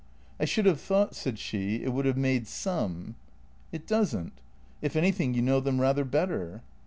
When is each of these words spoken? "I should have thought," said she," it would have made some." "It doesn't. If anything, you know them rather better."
"I 0.39 0.45
should 0.45 0.65
have 0.65 0.81
thought," 0.81 1.13
said 1.13 1.37
she," 1.37 1.75
it 1.83 1.93
would 1.93 2.05
have 2.05 2.17
made 2.17 2.47
some." 2.47 3.17
"It 3.71 3.85
doesn't. 3.85 4.33
If 4.81 4.95
anything, 4.95 5.35
you 5.35 5.43
know 5.43 5.59
them 5.59 5.79
rather 5.79 6.03
better." 6.05 6.63